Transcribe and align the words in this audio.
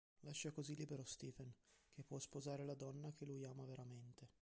Lascia 0.21 0.49
così 0.49 0.73
libero 0.73 1.03
Stephen 1.03 1.53
che 1.91 2.01
può 2.03 2.17
sposare 2.17 2.63
la 2.65 2.73
donna 2.73 3.11
che 3.11 3.23
lui 3.25 3.45
ama 3.45 3.65
veramente. 3.65 4.29